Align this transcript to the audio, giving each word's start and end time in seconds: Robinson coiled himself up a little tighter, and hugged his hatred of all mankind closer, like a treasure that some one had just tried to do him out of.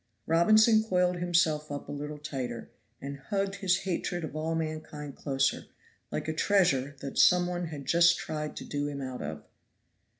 Robinson 0.25 0.83
coiled 0.83 1.17
himself 1.17 1.71
up 1.71 1.87
a 1.87 1.91
little 1.91 2.17
tighter, 2.17 2.71
and 2.99 3.19
hugged 3.29 3.57
his 3.57 3.81
hatred 3.83 4.23
of 4.23 4.35
all 4.35 4.55
mankind 4.55 5.15
closer, 5.15 5.67
like 6.11 6.27
a 6.27 6.33
treasure 6.33 6.95
that 7.01 7.19
some 7.19 7.45
one 7.45 7.67
had 7.67 7.85
just 7.85 8.17
tried 8.17 8.55
to 8.57 8.65
do 8.65 8.87
him 8.87 8.99
out 8.99 9.21
of. 9.21 9.43